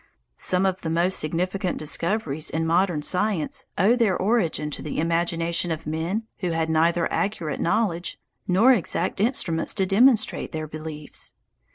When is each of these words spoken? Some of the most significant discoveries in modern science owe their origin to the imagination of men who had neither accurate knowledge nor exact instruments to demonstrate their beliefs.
Some 0.39 0.65
of 0.65 0.81
the 0.81 0.89
most 0.89 1.19
significant 1.19 1.77
discoveries 1.77 2.49
in 2.49 2.65
modern 2.65 3.03
science 3.03 3.65
owe 3.77 3.95
their 3.95 4.17
origin 4.17 4.71
to 4.71 4.81
the 4.81 4.97
imagination 4.99 5.69
of 5.69 5.85
men 5.85 6.25
who 6.39 6.49
had 6.49 6.71
neither 6.71 7.05
accurate 7.13 7.59
knowledge 7.61 8.17
nor 8.47 8.73
exact 8.73 9.19
instruments 9.21 9.75
to 9.75 9.85
demonstrate 9.85 10.53
their 10.53 10.65
beliefs. 10.65 11.35